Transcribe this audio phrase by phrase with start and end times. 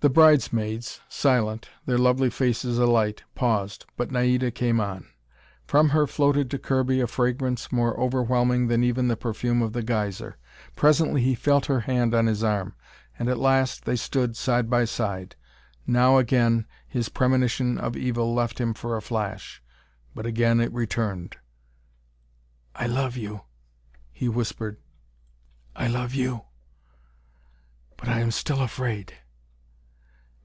[0.00, 3.86] The bridesmaids, silent, their lovely faces alight, paused.
[3.96, 5.06] But Naida came on.
[5.66, 9.82] From her floated to Kirby a fragrance more overwhelming than even the perfume of the
[9.82, 10.36] geyser.
[10.76, 12.74] Presently he felt her hand on his arm,
[13.18, 15.36] and at last they stood side by side.
[15.86, 19.62] Now again, his premonition of evil left him for a flash;
[20.14, 21.38] but again it returned.
[22.76, 23.44] "I love you,"
[24.12, 24.76] he whispered.
[25.74, 26.42] "I love you."
[27.96, 29.14] "But I am still afraid."